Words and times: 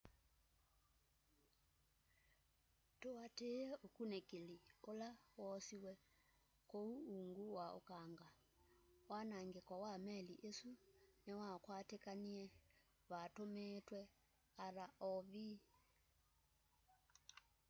tũatĩĩe 2.99 3.65
ũkũnĩkĩlĩ 3.85 4.57
ũle 4.89 5.09
woosĩwe 5.37 5.93
kũũ 6.69 6.93
ũũngũ 7.13 7.45
wa 7.57 7.67
ũkanga 7.79 8.27
wanangĩko 9.09 9.73
wa 9.83 9.93
meli 10.05 10.35
ĩsũ 10.49 10.69
nĩwakwatĩkanĩe 11.23 12.43
vatũũmĩĩtwe 13.09 13.99
rov 14.73 15.27